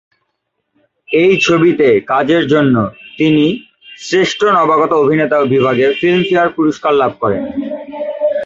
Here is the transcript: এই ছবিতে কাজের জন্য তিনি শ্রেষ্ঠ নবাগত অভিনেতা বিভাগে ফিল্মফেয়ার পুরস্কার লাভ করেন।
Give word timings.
এই 1.09 1.33
ছবিতে 1.37 1.87
কাজের 2.07 2.43
জন্য 2.47 2.75
তিনি 3.17 3.45
শ্রেষ্ঠ 3.99 4.39
নবাগত 4.57 4.91
অভিনেতা 4.93 5.37
বিভাগে 5.45 5.87
ফিল্মফেয়ার 5.99 6.49
পুরস্কার 6.49 6.93
লাভ 6.93 7.11
করেন। 7.19 7.43